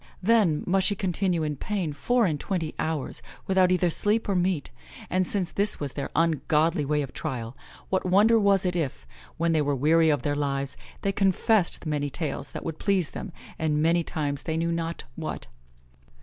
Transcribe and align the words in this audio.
Then 0.23 0.63
must 0.65 0.87
she 0.87 0.95
continue 0.95 1.43
in 1.43 1.57
pain 1.57 1.93
four 1.93 2.25
and 2.25 2.39
twenty 2.39 2.73
hours, 2.79 3.21
without 3.45 3.71
either 3.71 3.91
sleep 3.91 4.27
or 4.27 4.33
meat; 4.33 4.71
and 5.11 5.27
since 5.27 5.51
this 5.51 5.79
was 5.79 5.91
their 5.91 6.09
ungodly 6.15 6.83
way 6.83 7.03
of 7.03 7.13
trial, 7.13 7.55
what 7.89 8.03
wonder 8.03 8.39
was 8.39 8.65
it 8.65 8.75
if, 8.75 9.05
when 9.37 9.51
they 9.51 9.61
were 9.61 9.75
weary 9.75 10.09
of 10.09 10.23
their 10.23 10.35
lives, 10.35 10.75
they 11.03 11.11
confessed 11.11 11.85
many 11.85 12.09
tales 12.09 12.49
that 12.49 12.63
would 12.63 12.79
please 12.79 13.11
them, 13.11 13.31
and 13.59 13.83
many 13.83 14.03
times 14.03 14.41
they 14.41 14.57
knew 14.57 14.71
not 14.71 15.03
what." 15.15 15.45